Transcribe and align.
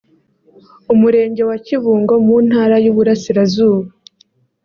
Umurenge 0.93 1.41
wa 1.49 1.57
Kibungo 1.65 2.13
mu 2.25 2.35
Ntara 2.47 2.75
y’Uburasirazuba 2.83 3.87